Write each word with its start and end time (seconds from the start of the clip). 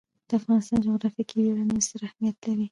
د 0.27 0.29
افغانستان 0.39 0.77
جغرافیه 0.85 1.23
کې 1.29 1.35
یورانیم 1.37 1.79
ستر 1.87 2.01
اهمیت 2.07 2.37
لري. 2.47 2.67